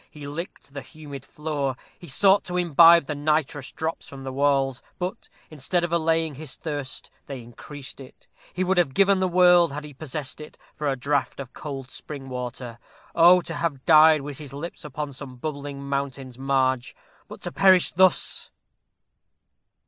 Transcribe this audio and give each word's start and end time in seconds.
He 0.09 0.25
licked 0.25 0.73
the 0.73 0.81
humid 0.81 1.23
floor; 1.23 1.75
he 1.99 2.07
sought 2.07 2.43
to 2.45 2.57
imbibe 2.57 3.05
the 3.05 3.13
nitrous 3.13 3.71
drops 3.71 4.09
from 4.09 4.23
the 4.23 4.33
walls; 4.33 4.81
but, 4.97 5.29
instead 5.51 5.83
of 5.83 5.91
allaying 5.91 6.33
his 6.33 6.55
thirst, 6.55 7.11
they 7.27 7.43
increased 7.43 7.99
it. 8.01 8.25
He 8.51 8.63
would 8.63 8.79
have 8.79 8.95
given 8.95 9.19
the 9.19 9.27
world, 9.27 9.71
had 9.71 9.83
he 9.83 9.93
possessed 9.93 10.41
it, 10.41 10.57
for 10.73 10.87
a 10.89 10.95
draught 10.95 11.39
of 11.39 11.53
cold 11.53 11.91
spring 11.91 12.29
water. 12.29 12.79
Oh, 13.13 13.41
to 13.41 13.53
have 13.53 13.85
died 13.85 14.21
with 14.21 14.39
his 14.39 14.53
lips 14.53 14.83
upon 14.83 15.13
some 15.13 15.35
bubbling 15.35 15.87
fountain's 15.87 16.35
marge! 16.39 16.95
But 17.29 17.41
to 17.41 17.51
perish 17.51 17.91
thus 17.91 18.49